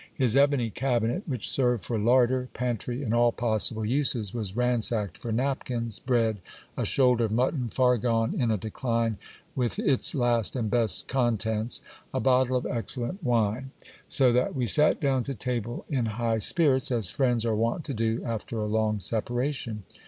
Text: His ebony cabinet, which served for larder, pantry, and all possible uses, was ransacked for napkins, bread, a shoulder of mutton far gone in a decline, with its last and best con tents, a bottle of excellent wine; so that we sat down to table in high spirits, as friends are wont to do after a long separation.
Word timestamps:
His 0.15 0.35
ebony 0.35 0.71
cabinet, 0.71 1.21
which 1.29 1.47
served 1.47 1.83
for 1.83 1.99
larder, 1.99 2.49
pantry, 2.55 3.03
and 3.03 3.13
all 3.13 3.31
possible 3.31 3.85
uses, 3.85 4.33
was 4.33 4.55
ransacked 4.55 5.15
for 5.15 5.31
napkins, 5.31 5.99
bread, 5.99 6.37
a 6.75 6.85
shoulder 6.87 7.25
of 7.25 7.31
mutton 7.31 7.69
far 7.69 7.99
gone 7.99 8.33
in 8.33 8.49
a 8.49 8.57
decline, 8.57 9.17
with 9.55 9.77
its 9.77 10.15
last 10.15 10.55
and 10.55 10.71
best 10.71 11.07
con 11.07 11.37
tents, 11.37 11.83
a 12.15 12.19
bottle 12.19 12.57
of 12.57 12.65
excellent 12.65 13.23
wine; 13.23 13.69
so 14.07 14.33
that 14.33 14.55
we 14.55 14.65
sat 14.65 14.99
down 14.99 15.23
to 15.25 15.35
table 15.35 15.85
in 15.87 16.07
high 16.07 16.39
spirits, 16.39 16.89
as 16.89 17.11
friends 17.11 17.45
are 17.45 17.55
wont 17.55 17.83
to 17.85 17.93
do 17.93 18.23
after 18.25 18.57
a 18.57 18.65
long 18.65 18.97
separation. 18.97 19.83